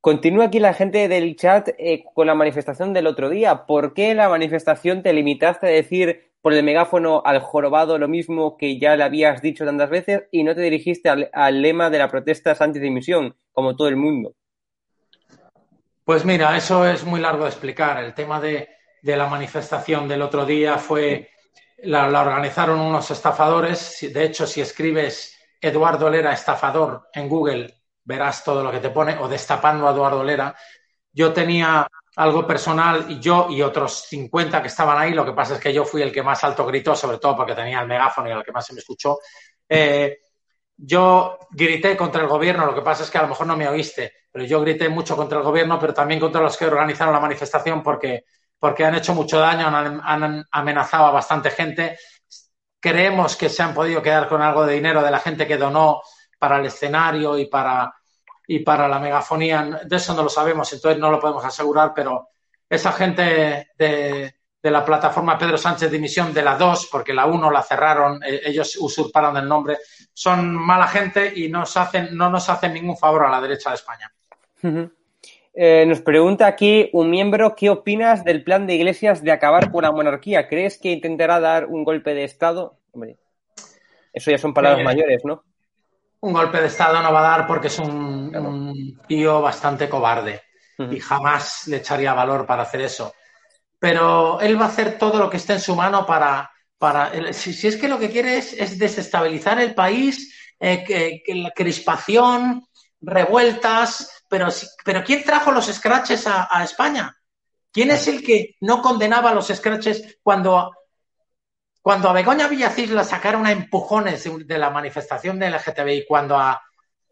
[0.02, 3.67] Continúa aquí la gente del chat eh, con la manifestación del otro día.
[3.67, 8.58] ¿Por qué la manifestación te limitaste a decir por el megáfono al jorobado lo mismo
[8.58, 12.10] que ya le habías dicho tantas veces y no te dirigiste al, lema de la
[12.10, 14.34] protesta anti-dimisión, como todo el mundo.
[16.12, 18.04] Pues mira, eso es muy largo de explicar.
[18.04, 18.67] El tema de,
[19.02, 21.30] la manifestación del otro día fue,
[21.84, 23.97] la, organizaron unos estafadores.
[24.13, 29.17] De hecho, si escribes Eduardo Lera estafador en Google, verás todo lo que te pone,
[29.19, 30.54] o destapando a Eduardo Lera.
[31.13, 35.54] Yo tenía algo personal y yo y otros 50 que estaban ahí, lo que pasa
[35.54, 38.28] es que yo fui el que más alto gritó, sobre todo porque tenía el megáfono
[38.28, 39.17] y el que más se me escuchó.
[39.69, 40.19] Eh,
[40.84, 43.67] yo grité contra el gobierno, lo que pasa es que a lo mejor no me
[43.67, 47.20] oíste, pero yo grité mucho contra el gobierno, pero también contra los que organizaron la
[47.20, 48.26] manifestación porque,
[48.58, 52.00] porque han hecho mucho daño, han, amenazado a bastante gente.
[52.80, 56.02] Creemos que se han podido quedar con algo de dinero de la gente que donó
[56.39, 57.94] para el escenario y para,
[58.48, 62.30] y para la megafonía, de eso no lo sabemos, entonces no lo podemos asegurar, pero
[62.67, 64.36] esa gente de,
[64.69, 68.41] la plataforma Pedro Sánchez de Dimisión de la 2, porque la 1 la cerraron, eh,
[68.45, 69.78] ellos usurparon el nombre,
[70.13, 73.76] son mala gente y nos hacen, no nos hacen ningún favor a la derecha de
[73.76, 74.12] España.
[75.54, 79.82] Eh, nos pregunta aquí un miembro, ¿qué opinas del plan de Iglesias de acabar con
[79.82, 80.47] la monarquía?
[80.47, 82.78] ¿Crees que intentará dar un golpe de Estado?
[82.91, 83.17] Hombre,
[84.13, 85.43] eso ya son palabras eh, mayores, ¿no?
[86.21, 90.41] un golpe de Estado no va a dar porque es un, tío bastante cobarde
[90.78, 93.13] y jamás le echaría valor para hacer eso.
[93.82, 96.52] Pero él va a hacer todo lo que esté en su mano para...
[96.78, 102.63] para si, es que lo que quiere es, desestabilizar el país, eh, que, la crispación,
[103.02, 104.50] revueltas, pero,
[104.86, 107.17] pero ¿quién trajo los scratches a, España?
[107.72, 110.72] ¿Quién es el que no condenaba los scratches cuando
[111.82, 116.62] cuando a Begoña Villacís la sacaron a empujones de la manifestación del LGTBI, cuando a,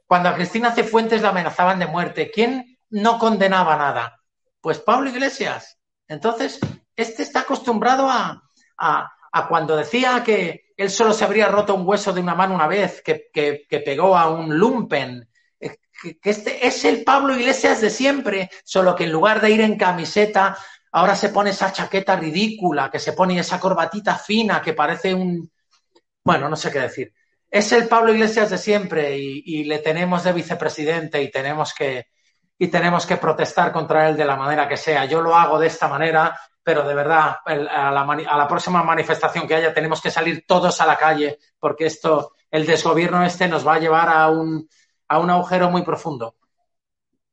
[0.05, 4.21] cuando a Cristina Cifuentes la amenazaban de muerte, ¿quién no condenaba nada?
[4.61, 5.78] Pues Pablo Iglesias.
[6.09, 6.59] Entonces,
[6.95, 8.43] este está acostumbrado a,
[8.77, 12.67] a, cuando decía que él solo se habría roto un hueso de una mano una
[12.67, 17.91] vez, que, que, pegó a un lumpen, eh, que, este es el Pablo Iglesias de
[17.91, 20.57] siempre, solo que en lugar de ir en camiseta,
[20.91, 25.51] ahora se pone esa chaqueta ridícula, que se pone esa corbatita fina, que parece un...
[26.23, 27.13] Bueno, no sé qué decir.
[27.51, 32.07] Es el Pablo Iglesias de siempre y le tenemos de vicepresidente y tenemos que,
[32.59, 35.05] y tenemos que protestar contra él de la manera que sea.
[35.05, 36.37] Yo lo hago de esta manera
[36.69, 40.97] pero de verdad, a la, próxima manifestación que haya tenemos que salir todos a la
[40.97, 44.69] calle, porque esto, el desgobierno este nos va a llevar a un,
[45.07, 46.35] a un agujero muy profundo.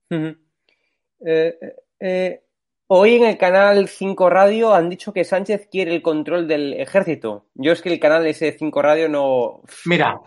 [0.09, 1.59] Eh,
[2.01, 2.45] eh,
[2.87, 7.49] hoy en el canal 5 Radio han dicho que Sánchez quiere el control del ejército.
[7.53, 9.61] Yo es que el canal ese 5 Radio no.
[9.85, 10.19] Mira,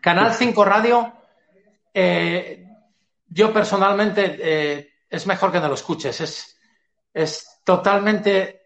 [0.00, 1.12] canal 5 Radio,
[1.92, 2.69] eh,
[3.30, 6.20] yo personalmente es mejor que no lo escuches.
[6.20, 6.58] Es,
[7.12, 8.62] es totalmente.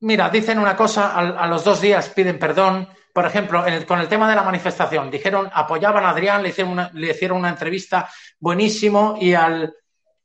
[0.00, 2.88] Mira, dicen una cosa, a, los dos días piden perdón.
[3.12, 6.90] Por ejemplo, con el tema de la manifestación, dijeron, apoyaban a Adrián, le hicieron una,
[6.92, 9.72] le hicieron una entrevista buenísimo y al,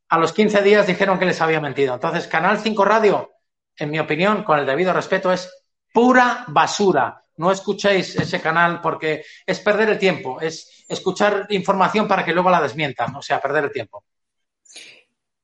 [0.09, 1.93] a los 15 días dijeron que les había mentido.
[1.93, 3.31] Entonces, Canal 5 Radio,
[3.75, 5.51] en mi opinión, con el debido respeto, es
[5.93, 7.23] pura basura.
[7.39, 12.49] No escuchéis ese canal porque es perder el tiempo, es escuchar información para que luego
[12.49, 14.03] la desmientan, o sea, perder el tiempo.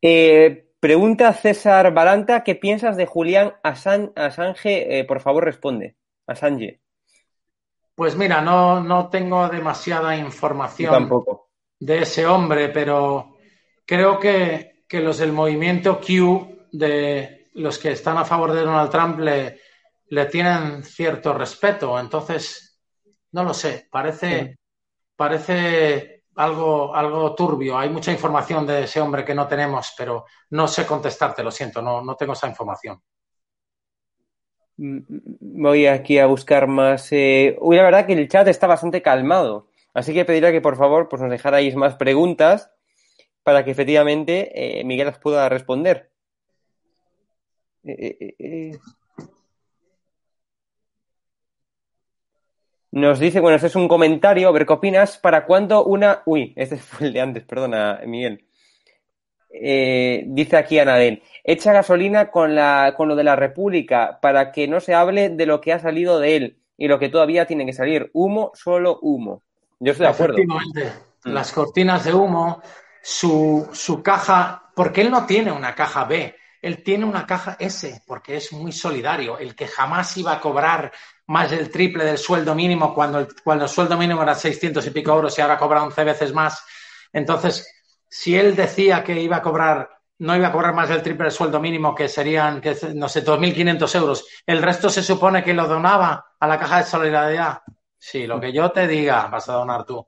[0.01, 4.99] Eh, Pregunta César Balanta, ¿qué piensas de Julián Assange?
[4.99, 5.95] Eh, por favor, responde.
[6.27, 6.79] Assange.
[7.95, 11.09] Pues mira, no, no tengo demasiada información
[11.79, 13.37] de ese hombre, pero
[13.83, 19.19] creo que, los del movimiento Q, de los que están a favor de Donald Trump,
[19.19, 19.59] le,
[20.07, 21.99] le tienen cierto respeto.
[21.99, 22.79] Entonces,
[23.31, 24.59] no lo sé, parece,
[25.15, 27.77] parece algo, algo turbio.
[27.77, 31.81] Hay mucha información de ese hombre que no tenemos, pero no sé contestarte, lo siento,
[31.81, 33.01] no, no tengo esa información.
[34.77, 34.99] Mm,
[35.61, 37.11] voy aquí a buscar más.
[37.11, 37.57] Eh...
[37.59, 39.67] Uy, la verdad que el chat está bastante calmado.
[39.93, 42.71] Así que pediría que por favor pues nos dejarais más preguntas
[43.43, 46.11] para que efectivamente eh, Miguel las pueda responder.
[47.83, 48.79] Eh, eh, eh
[52.95, 56.21] Nos dice, bueno, este es un comentario, a ver qué opinas, ¿para cuándo una...
[56.25, 58.45] Uy, este fue el de antes, perdona, Miguel.
[59.49, 64.69] Eh, dice aquí Anadel, echa gasolina con, la, con lo de la República para que
[64.69, 67.65] no se hable de lo que ha salido de él y lo que todavía tiene
[67.65, 68.09] que salir.
[68.13, 69.43] Humo, solo humo.
[69.77, 70.37] Yo estoy de acuerdo.
[70.37, 71.33] Mm.
[71.33, 72.61] Las cortinas de humo,
[73.01, 78.03] su, su caja, porque él no tiene una caja B, él tiene una caja S,
[78.07, 79.37] porque es muy solidario.
[79.37, 80.93] El que jamás iba a cobrar
[81.27, 84.91] más del triple del sueldo mínimo cuando el, cuando el sueldo mínimo era 600 y
[84.91, 86.63] pico euros y ahora cobra 11 veces más.
[87.11, 87.67] Entonces,
[88.07, 91.31] si él decía que iba a cobrar, no iba a cobrar más del triple del
[91.31, 92.61] sueldo mínimo, que serían,
[92.93, 96.83] no sé, 2.500 euros, el resto se supone que lo donaba a la caja de
[96.83, 97.61] solidaridad.
[97.97, 100.07] Sí, lo que yo te diga vas a donar tú.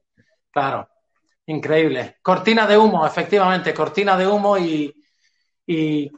[0.52, 0.88] Claro,
[1.48, 2.18] increíble.
[2.22, 4.94] Cortina de humo, efectivamente, cortina de humo y,
[5.66, 6.12] y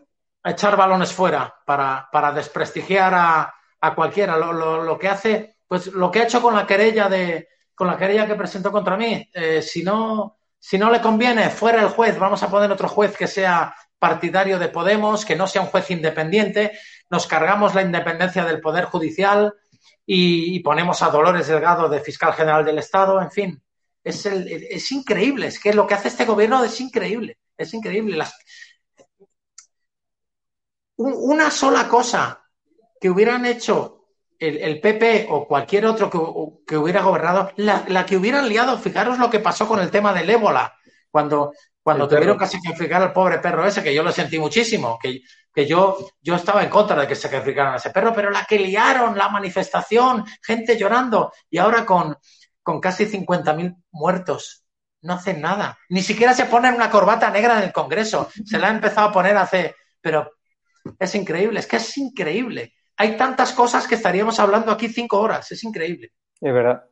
[0.43, 4.37] echar balones fuera para, para desprestigiar a, a cualquiera.
[4.37, 7.47] Lo, lo, lo, que hace, pues lo que ha hecho con la querella de,
[7.79, 11.81] con la querella que presentó contra mí, eh, si no, si no le conviene, fuera
[11.81, 15.61] el juez, vamos a poner otro juez que sea partidario de Podemos, que no sea
[15.61, 16.77] un juez independiente,
[17.09, 19.53] nos cargamos la independencia del Poder Judicial
[20.05, 23.63] y, ponemos a Dolores Delgado de fiscal general del Estado, en fin.
[24.03, 28.25] Es, el, es increíble, es que lo que hace este gobierno es increíble, es increíble.
[30.97, 32.43] Una sola cosa
[32.99, 33.99] que hubieran hecho
[34.39, 36.09] el, PP o cualquier otro
[36.65, 40.29] que, hubiera gobernado, la, que hubieran liado, fijaros lo que pasó con el tema del
[40.29, 40.73] ébola,
[41.11, 41.51] cuando,
[41.83, 45.21] cuando tuvieron que sacrificar al pobre perro ese, que yo lo sentí muchísimo, que,
[45.53, 48.59] que yo, yo estaba en contra de que sacrificaran a ese perro, pero la que
[48.59, 52.17] liaron, la manifestación, gente llorando, y ahora con,
[52.63, 54.63] con casi 50.000 muertos,
[55.01, 55.77] no hacen nada.
[55.89, 58.29] Ni siquiera se ponen una corbata negra en el Congreso.
[58.45, 59.73] Se la ha empezado a poner hace.
[60.01, 60.33] Pero
[60.99, 65.49] es increíble, es que es increíble hay tantas cosas que estaríamos hablando aquí cinco horas.
[65.53, 66.11] Es increíble.
[66.41, 66.83] Es verdad.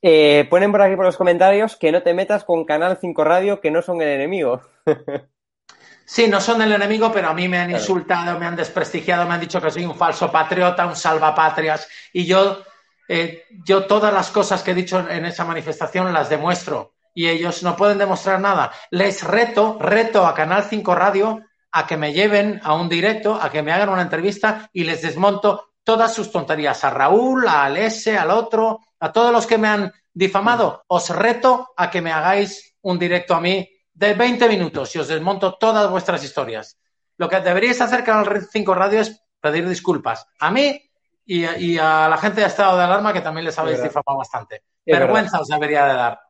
[0.00, 3.60] Eh, ponen por aquí por los comentarios que no te metas con Canal 5 Radio,
[3.60, 4.62] que no son el enemigo.
[6.06, 9.34] sí, no son el enemigo, pero a mí me han insultado, me han desprestigiado, me
[9.34, 11.86] han dicho que soy un falso patriota, un salvapatrias.
[12.14, 12.62] Y yo,
[13.06, 16.94] eh, yo todas las cosas que he dicho en esa manifestación las demuestro.
[17.12, 18.72] Y ellos no pueden demostrar nada.
[18.90, 21.42] Les reto, reto a Canal 5 Radio
[21.76, 25.02] a que me lleven a un directo, a que me hagan una entrevista y les
[25.02, 26.82] desmonto todas sus tonterías.
[26.84, 31.74] A Raúl, a Alese, al otro, a todos los que me han difamado, os reto
[31.76, 35.90] a que me hagáis un directo a mí de 20 minutos y os desmonto todas
[35.90, 36.78] vuestras historias.
[37.18, 40.80] Lo que deberíais hacer, Canal 5 Radio, es pedir disculpas a mí
[41.26, 44.62] y, a la gente de estado de alarma que también les habéis difamado bastante.
[44.86, 46.20] Vergüenza os debería de dar.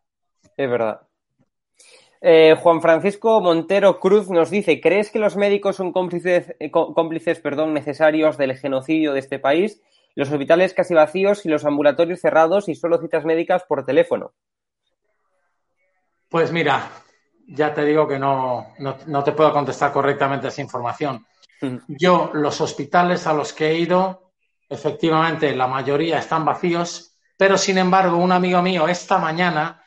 [0.56, 1.05] Es verdad.
[2.20, 7.40] Eh, Juan Francisco Montero Cruz nos dice, ¿crees que los médicos son cómplices, eh, cómplices
[7.40, 9.82] perdón, necesarios del genocidio de este país?
[10.14, 14.32] Los hospitales casi vacíos y los ambulatorios cerrados y solo citas médicas por teléfono.
[16.28, 16.90] Pues mira,
[17.46, 21.24] ya te digo que no, no, te puedo contestar correctamente esa información.
[21.86, 24.32] Yo, los hospitales a los que he ido,
[24.68, 29.82] efectivamente, la mayoría están vacíos, pero sin embargo, un amigo mío esta mañana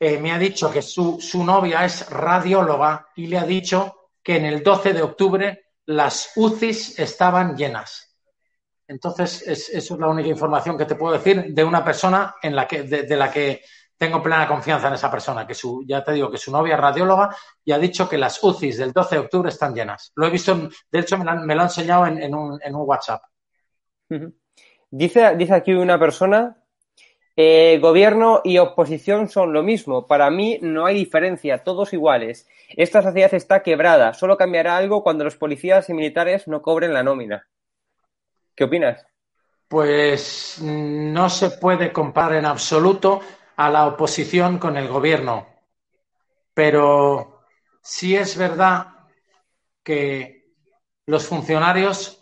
[0.00, 4.36] eh, me ha dicho que su, su novia es radióloga y le ha dicho que
[4.36, 8.16] en el 12 de octubre las UCIs estaban llenas.
[8.86, 12.56] Entonces, es, eso es la única información que te puedo decir de una persona en
[12.56, 13.62] la que, de la que
[13.98, 16.80] tengo plena confianza en esa persona, que su, ya te digo que su novia es
[16.80, 17.34] radióloga
[17.64, 20.12] y ha dicho que las UCIs del 12 de octubre están llenas.
[20.14, 23.22] Lo he visto, de hecho me lo, ha enseñado en, un, WhatsApp.
[24.90, 26.57] Dice, dice aquí una persona,
[27.40, 30.08] eh, gobierno y oposición son lo mismo.
[30.08, 32.48] Para mí no hay diferencia, todos iguales.
[32.70, 37.04] Esta sociedad está quebrada, solo cambiará algo cuando los policías y militares no cobren la
[37.04, 37.46] nómina.
[38.56, 39.06] ¿Qué opinas?
[39.68, 43.20] Pues no se puede comparar en absoluto
[43.54, 45.46] a la oposición con el gobierno.
[46.52, 47.44] Pero
[47.80, 48.88] sí es verdad
[49.84, 50.54] que
[51.06, 52.20] los funcionarios,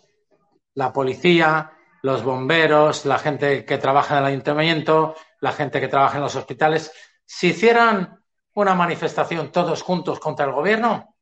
[0.75, 1.71] la policía,
[2.07, 6.35] los bomberos, la gente que trabaja en el ayuntamiento, la gente que trabaja en los
[6.35, 6.91] hospitales,
[7.25, 11.15] si hicieran una manifestación todos juntos contra el gobierno,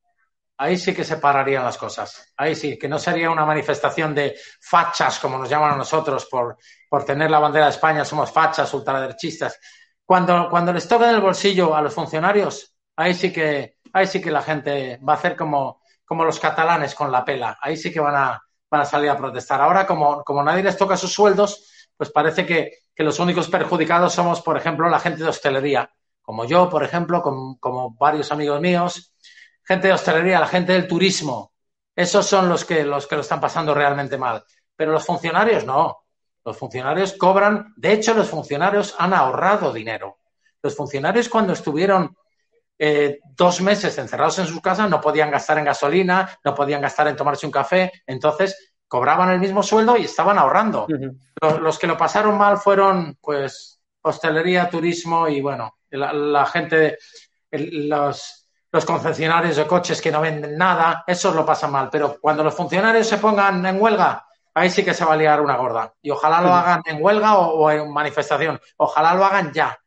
[0.58, 2.34] ahí sí que se pararían las cosas.
[2.38, 6.58] Ahí sí, que no sería una manifestación de fachas, como nos llaman a nosotros, por,
[6.88, 9.60] por tener la bandera de España, somos fachas, ultraderechistas.
[10.06, 14.22] Cuando, cuando les toca en el bolsillo a los funcionarios, ahí sí que, ahí sí
[14.22, 17.58] que la gente va a hacer como, como los catalanes con la pela.
[17.60, 18.45] Ahí sí que van a,
[18.76, 19.62] van a salir a protestar.
[19.62, 24.14] Ahora, como, como nadie les toca sus sueldos, pues parece que, que, los únicos perjudicados
[24.14, 25.90] somos, por ejemplo, la gente de hostelería,
[26.22, 29.14] como yo, por ejemplo, como varios amigos míos,
[29.64, 31.54] gente de hostelería, la gente del turismo.
[31.96, 34.44] Esos son los que, los que lo están pasando realmente mal.
[34.76, 36.04] Pero los funcionarios no.
[36.44, 40.20] Los funcionarios cobran, de hecho los funcionarios han ahorrado dinero.
[40.62, 42.16] Los funcionarios cuando estuvieron
[42.78, 47.08] eh, dos meses encerrados en sus casas no podían gastar en gasolina, no podían gastar
[47.08, 50.88] en tomarse un café, entonces cobraban el mismo sueldo y estaban ahorrando.
[51.60, 56.98] los, que lo pasaron mal fueron pues hostelería, turismo y bueno, la, gente,
[57.52, 61.90] los, los concesionarios de coches que no venden nada, esos lo pasan mal.
[61.92, 65.42] Pero cuando los funcionarios se pongan en huelga, ahí sí que se va a liar
[65.42, 65.94] una gorda.
[66.02, 68.60] Y ojalá lo hagan en huelga o, en manifestación.
[68.78, 69.78] Ojalá lo hagan ya.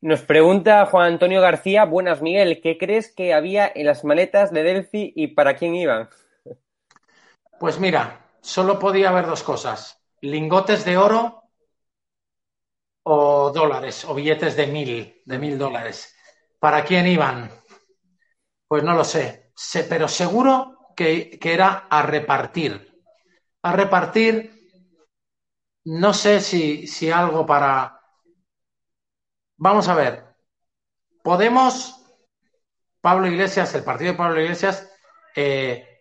[0.00, 4.62] Nos pregunta Juan Antonio García, buenas Miguel, ¿qué crees que había en las maletas de
[4.62, 6.08] Delphi y para quién iban?
[7.58, 11.42] Pues mira, solo podía haber dos cosas, lingotes de oro
[13.02, 16.14] o dólares, o billetes de mil, de mil dólares.
[16.58, 17.50] ¿Para quién iban?
[18.68, 22.88] Pues no lo sé, sé pero seguro que, que era a repartir
[23.62, 24.52] a repartir,
[25.84, 27.97] no sé si, si algo para...
[29.58, 30.28] Vamos a ver,
[31.28, 31.94] Podemos,
[33.02, 34.90] Pablo Iglesias, el partido de Pablo Iglesias,
[35.36, 35.98] eh,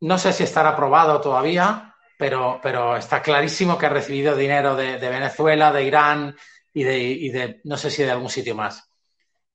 [0.00, 4.98] no sé si estará aprobado todavía, pero, pero está clarísimo que ha recibido dinero de,
[4.98, 6.36] Venezuela, de Irán
[6.74, 6.92] y de,
[7.32, 8.86] de, no sé si de algún sitio más.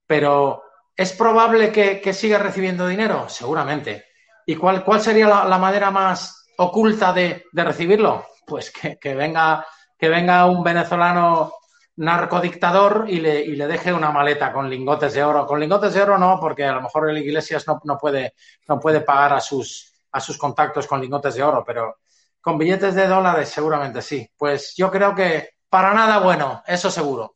[0.07, 0.63] Pero,
[0.95, 3.29] ¿es probable que, siga recibiendo dinero?
[3.29, 4.05] Seguramente.
[4.47, 8.25] ¿Y cuál, cuál sería la manera más, oculta de, recibirlo?
[8.47, 9.67] Pues que, venga,
[9.99, 11.53] que venga un venezolano
[11.97, 15.45] narcodictador y le, y le deje una maleta con lingotes de oro.
[15.45, 18.33] Con lingotes de oro no, porque a lo mejor el Iglesias no, no, puede,
[18.67, 21.97] no puede pagar a sus, a sus contactos con lingotes de oro, pero
[22.41, 24.29] con billetes de dólares seguramente sí.
[24.37, 27.35] Pues yo creo que para nada bueno, eso seguro.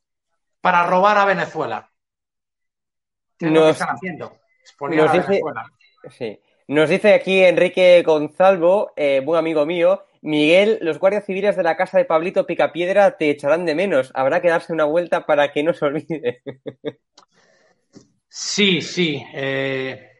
[0.60, 1.90] Para robar a Venezuela.
[3.40, 4.36] nos, están haciendo.
[6.10, 6.38] Sí.
[6.68, 11.76] Nos dice aquí Enrique Gonzalvo, eh, buen amigo mío, Miguel, los guardias civiles de la
[11.76, 14.10] casa de Pablito Picapiedra te echarán de menos.
[14.14, 16.42] Habrá que darse una vuelta para que no se olvide.
[18.32, 19.20] Sí, sí.
[19.34, 20.12] Eh,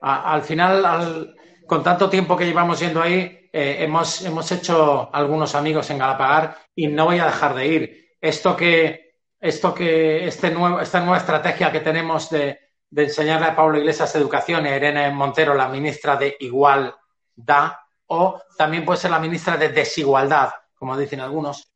[0.00, 1.36] al final,
[1.66, 6.56] con tanto tiempo que llevamos yendo ahí, eh, hemos, hemos hecho algunos amigos en Galapagar
[6.74, 8.08] y no voy a dejar de ir.
[8.20, 13.78] Esto que, esto que, este esta nueva estrategia que tenemos de, de enseñarle a Pablo
[13.78, 17.72] Iglesias educación y a Irene Montero, la ministra de Igualdad
[18.12, 21.72] o también puede ser la ministra de Desigualdad, como dicen algunos.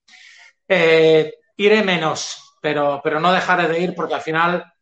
[0.67, 4.75] Eh, iré menos, pero, pero no dejaré de ir porque al final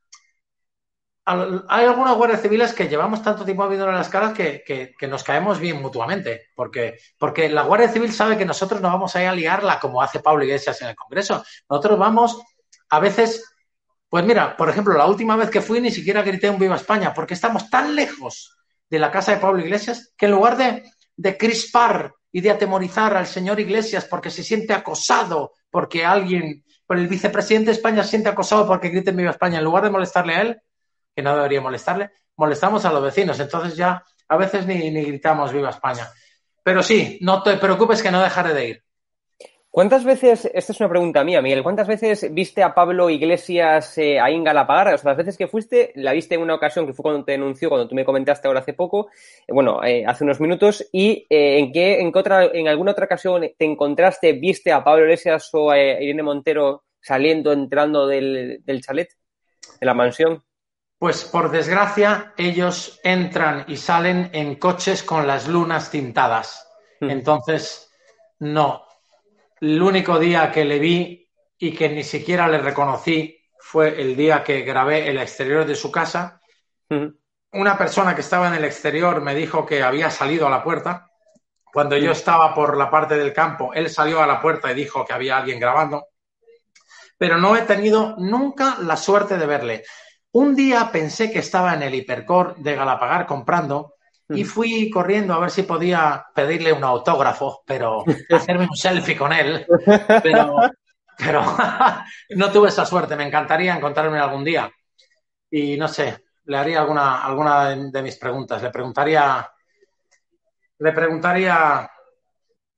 [1.25, 5.81] hay algunas guardias civiles que llevamos tanto tiempo viendo las caras que, nos caemos bien
[5.81, 9.79] mutuamente, porque, porque la Guardia Civil sabe que nosotros no vamos a ir a liarla
[9.79, 11.45] como hace Pablo Iglesias en el Congreso.
[11.69, 12.43] Nosotros vamos,
[12.89, 13.45] a veces,
[14.09, 17.13] pues mira, por ejemplo, la última vez que fui ni siquiera grité un Viva España,
[17.15, 18.57] porque estamos tan lejos
[18.89, 20.83] de la casa de Pablo Iglesias que en lugar de,
[21.23, 26.99] de crispar y de atemorizar al señor Iglesias porque se siente acosado, porque alguien, por
[26.99, 30.35] el vicepresidente de España se siente acosado porque grite Viva España, en lugar de molestarle
[30.35, 30.61] a él,
[31.15, 33.39] que no debería molestarle, molestamos a los vecinos.
[33.39, 36.09] Entonces ya a veces ni, gritamos viva España.
[36.65, 38.85] Pero sí, no te preocupes que no dejaré de ir.
[39.73, 44.21] ¿Cuántas veces, esta es una pregunta mía, Miguel, ¿cuántas veces viste a Pablo Iglesias eh,
[44.21, 44.93] ahí en Galapagar?
[44.93, 47.33] O sea, las veces que fuiste, la viste en una ocasión que fue cuando te
[47.33, 49.09] denunció, cuando tú me comentaste ahora hace poco,
[49.47, 53.49] eh, bueno, eh, hace unos minutos, y ¿en qué, en otra, en alguna otra ocasión
[53.57, 59.09] te encontraste, viste a Pablo Iglesias o a Irene Montero saliendo, entrando del, del chalet,
[59.81, 60.45] de la mansión?
[60.99, 66.71] Pues por desgracia, ellos entran y salen en coches con las lunas tintadas.
[67.01, 67.09] Hmm.
[67.09, 67.91] Entonces,
[68.39, 68.85] no.
[69.63, 74.43] El único día que le vi y que ni siquiera le reconocí fue el día
[74.43, 76.41] que grabé el exterior de su casa.
[77.53, 81.09] Una persona que estaba en el exterior me dijo que había salido a la puerta.
[81.73, 85.05] Cuando yo estaba por la parte del campo, él salió a la puerta y dijo
[85.05, 86.09] que había alguien grabando.
[87.17, 89.85] Pero no he tenido nunca la suerte de verle.
[90.33, 93.95] Un día pensé que estaba en el hipercore de Galapagar comprando
[94.29, 99.33] y fui corriendo a ver si podía pedirle un autógrafo, pero hacerme un selfie con
[99.33, 99.67] él.
[100.23, 100.57] Pero,
[101.19, 101.45] pero
[102.37, 103.17] no tuve esa suerte.
[103.17, 104.71] Me encantaría encontrarme algún día.
[105.51, 108.63] Y no sé, le haría alguna, alguna de mis preguntas.
[108.63, 109.51] Le preguntaría,
[110.79, 111.91] le preguntaría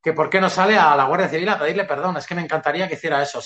[0.03, 2.17] que por qué no sale a la Guardia Civil a pedirle perdón.
[2.17, 3.41] Es que me encantaría que hiciera eso.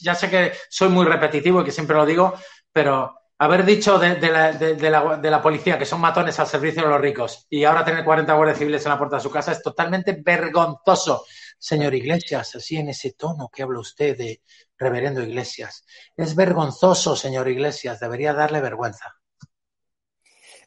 [0.00, 2.34] ya sé que soy muy repetitivo y que siempre lo digo,
[2.72, 7.64] pero haber dicho de, la, policía que son matones al servicio de los ricos y
[7.64, 11.24] ahora tener 40 guardias civiles en la puerta de su casa es totalmente vergonzoso.
[11.58, 14.42] Señor Iglesias, así en ese tono que habla usted de
[14.78, 15.84] reverendo Iglesias.
[16.16, 19.16] Es vergonzoso, señor Iglesias, debería darle vergüenza.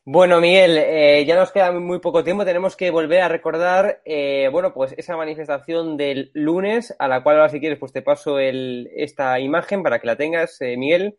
[0.04, 2.46] Bueno, Miguel, eh, ya nos queda muy poco tiempo.
[2.46, 7.38] Tenemos que volver a recordar, eh, bueno, pues esa manifestación del lunes, a la cual
[7.38, 11.18] ahora si quieres, pues te paso esta imagen para que la tengas, eh, Miguel.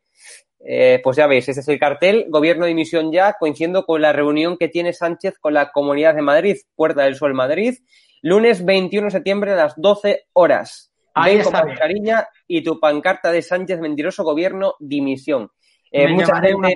[0.69, 4.13] Eh, pues ya veis, este es el cartel, Gobierno de Dimisión ya, coincidiendo con la
[4.13, 7.75] reunión que tiene Sánchez con la Comunidad de Madrid, Puerta del Sol Madrid,
[8.21, 10.93] lunes 21 de septiembre a las 12 horas.
[11.15, 15.53] Ahí está cariña y tu pancarta de Sánchez Mentiroso Gobierno Dimisión.
[15.93, 16.75] Eh, mucha, gente,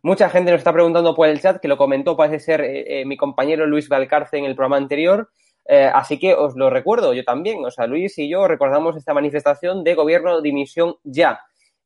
[0.00, 3.18] mucha gente nos está preguntando por el chat, que lo comentó, parece ser eh, mi
[3.18, 5.28] compañero Luis Valcarce en el programa anterior.
[5.68, 7.62] así que os lo recuerdo, yo también.
[7.62, 11.40] O sea, Luis y yo recordamos esta manifestación de gobierno dimisión ya.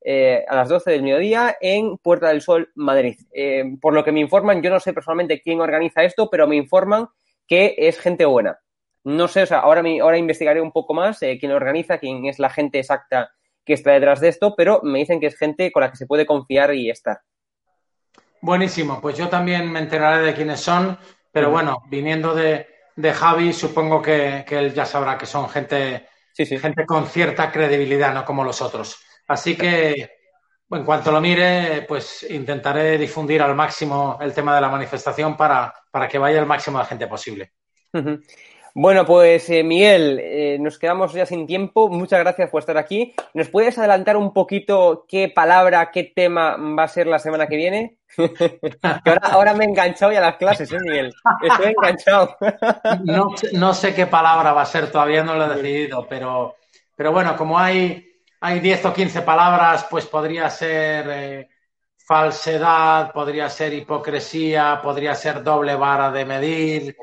[0.05, 3.21] Eh, a las 12 del mediodía en Puerta del Sol, Madrid.
[3.33, 6.57] Eh, por lo que me informan, yo no sé personalmente quién organiza esto, pero me
[6.57, 7.09] informan
[7.47, 8.59] que es gente buena.
[9.05, 12.39] No sé, o sea, ahora, ahora investigaré un poco más eh, quién organiza, quién es
[12.39, 13.31] la gente exacta
[13.65, 16.07] que está detrás de esto, pero me dicen que es gente con la que se
[16.07, 17.21] puede confiar y estar.
[18.41, 20.99] Buenísimo, pues yo también me enteraré de quiénes son,
[21.31, 22.67] pero bueno, viniendo de,
[23.15, 28.43] Javi, supongo que, él ya sabrá que son gente, gente con cierta credibilidad, no como
[28.43, 28.99] los otros.
[29.29, 30.11] Así que,
[30.70, 35.75] en cuanto lo mire, pues intentaré difundir al máximo el tema de la manifestación para,
[36.11, 37.53] que vaya el máximo de gente posible.
[38.75, 41.91] Bueno, pues eh, Miguel, eh, nos quedamos ya sin tiempo.
[41.91, 43.14] Muchas gracias por estar aquí.
[43.35, 47.57] ¿Nos puedes adelantar un poquito qué palabra, qué tema va a ser la semana que
[47.57, 47.99] viene?
[49.23, 51.12] ahora, me he enganchado ya a las clases, ¿eh, Miguel?
[51.43, 52.35] Estoy enganchado.
[53.05, 56.57] no, no, sé qué palabra va a ser, todavía no lo he decidido, pero,
[56.97, 58.12] pero bueno, como hay
[58.45, 61.49] hay 10 o 15 palabras, pues podría ser eh,
[61.97, 66.97] falsedad, podría ser hipocresía, podría ser doble vara de medir,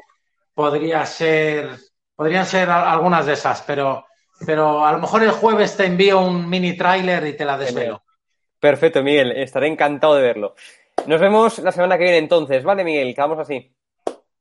[0.53, 1.77] podría ser,
[2.13, 4.05] podrían ser algunas de esas, pero,
[4.45, 8.03] pero a lo mejor el jueves te envío un mini tráiler y te la desvelo.
[8.59, 10.55] Perfecto, Miguel, estaré encantado de verlo.
[11.05, 13.15] Nos vemos la semana que viene entonces, ¿vale, Miguel?
[13.15, 13.73] Quedamos así.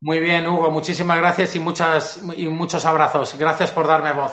[0.00, 3.38] Muy bien, Hugo, muchísimas gracias y, muchas, y muchos abrazos.
[3.38, 4.32] Gracias por darme voz.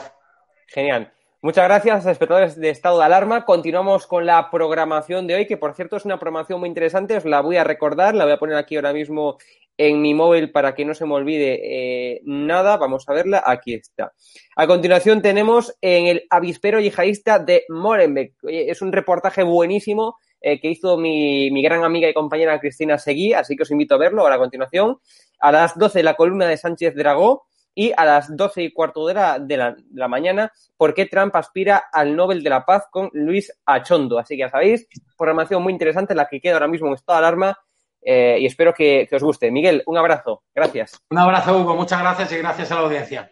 [0.66, 1.12] Genial.
[1.46, 3.44] Muchas gracias, espectadores de Estado de Alarma.
[3.44, 7.16] Continuamos con la programación de hoy, que por cierto es una programación muy interesante.
[7.16, 9.38] Os la voy a recordar, la voy a poner aquí ahora mismo
[9.76, 12.76] en mi móvil para que no se me olvide eh, nada.
[12.78, 13.44] Vamos a verla.
[13.46, 14.12] Aquí está.
[14.56, 18.34] A continuación tenemos en el avispero yihadista de Molenbeek.
[18.48, 23.34] Es un reportaje buenísimo eh, que hizo mi, mi, gran amiga y compañera Cristina Seguí,
[23.34, 24.98] así que os invito a verlo ahora a continuación.
[25.38, 27.45] A las 12 la columna de Sánchez Dragó
[27.76, 31.04] y a las 12 y cuarto de la, de la, de la mañana, ¿por qué
[31.04, 34.18] Trump aspira al Nobel de la Paz con Luis Achondo?
[34.18, 37.26] Así que ya sabéis, programación muy interesante, la que queda ahora mismo en estado de
[37.26, 37.58] alarma
[38.00, 39.50] eh, y espero que, que os guste.
[39.50, 40.44] Miguel, un abrazo.
[40.54, 40.98] Gracias.
[41.10, 41.76] Un abrazo, Hugo.
[41.76, 43.30] Muchas gracias y gracias a la audiencia.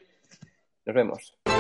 [0.85, 1.54] Nos vemos.